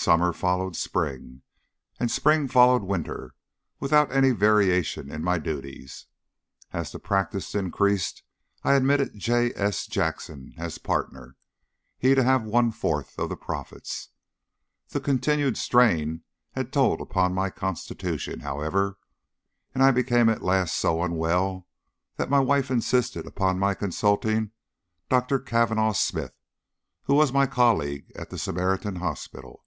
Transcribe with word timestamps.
Summer 0.00 0.32
followed 0.32 0.74
spring, 0.76 1.42
and 2.00 2.08
spring 2.10 2.46
followed 2.48 2.82
winter, 2.84 3.34
without 3.80 4.10
any 4.12 4.30
variation 4.30 5.10
in 5.10 5.22
my 5.24 5.38
duties. 5.38 6.06
As 6.72 6.92
the 6.92 6.98
practice 7.00 7.52
increased 7.54 8.22
I 8.62 8.72
admitted 8.74 9.18
J. 9.18 9.52
S. 9.54 9.86
Jackson 9.86 10.54
as 10.56 10.78
partner, 10.78 11.36
he 11.98 12.14
to 12.14 12.22
have 12.22 12.44
one 12.44 12.70
fourth 12.70 13.18
of 13.18 13.28
the 13.28 13.36
profits. 13.36 14.08
The 14.90 15.00
continued 15.00 15.58
strain 15.58 16.22
had 16.52 16.72
told 16.72 17.00
upon 17.02 17.34
my 17.34 17.50
constitution, 17.50 18.40
however, 18.40 18.98
and 19.74 19.82
I 19.82 19.90
became 19.90 20.28
at 20.30 20.42
last 20.42 20.76
so 20.76 21.02
unwell 21.02 21.66
that 22.16 22.30
my 22.30 22.40
wife 22.40 22.70
insisted 22.70 23.26
upon 23.26 23.58
my 23.58 23.74
consulting 23.74 24.52
Dr. 25.10 25.38
Kavanagh 25.40 25.92
Smith, 25.94 26.34
who 27.02 27.14
was 27.14 27.30
my 27.32 27.46
colleague 27.46 28.10
at 28.14 28.30
the 28.30 28.38
Samaritan 28.38 28.96
Hospital. 28.96 29.64